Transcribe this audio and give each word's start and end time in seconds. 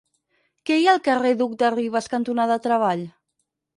Què 0.69 0.77
hi 0.79 0.87
ha 0.87 0.95
al 0.97 1.01
carrer 1.07 1.33
Duc 1.41 1.53
de 1.59 1.71
Rivas 1.75 2.09
cantonada 2.15 2.59
Treball? 2.65 3.05